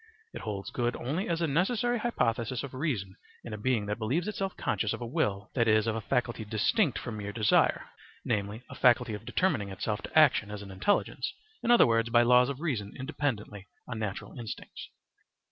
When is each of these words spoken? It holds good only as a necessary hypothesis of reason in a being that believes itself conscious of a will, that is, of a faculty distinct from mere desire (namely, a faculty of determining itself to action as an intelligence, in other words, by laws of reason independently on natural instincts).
It 0.33 0.41
holds 0.41 0.71
good 0.71 0.95
only 0.95 1.29
as 1.29 1.41
a 1.43 1.47
necessary 1.47 1.99
hypothesis 1.99 2.63
of 2.63 2.73
reason 2.73 3.17
in 3.43 3.53
a 3.53 3.55
being 3.59 3.85
that 3.85 3.99
believes 3.99 4.27
itself 4.27 4.57
conscious 4.57 4.93
of 4.93 5.01
a 5.01 5.05
will, 5.05 5.51
that 5.53 5.67
is, 5.67 5.85
of 5.85 5.95
a 5.95 6.01
faculty 6.01 6.43
distinct 6.43 6.97
from 6.97 7.17
mere 7.17 7.31
desire 7.31 7.87
(namely, 8.25 8.63
a 8.67 8.73
faculty 8.73 9.13
of 9.13 9.25
determining 9.25 9.69
itself 9.69 10.01
to 10.01 10.17
action 10.17 10.49
as 10.49 10.63
an 10.63 10.71
intelligence, 10.71 11.31
in 11.61 11.69
other 11.69 11.85
words, 11.85 12.09
by 12.09 12.23
laws 12.23 12.49
of 12.49 12.61
reason 12.61 12.95
independently 12.97 13.67
on 13.87 13.99
natural 13.99 14.33
instincts). 14.39 14.89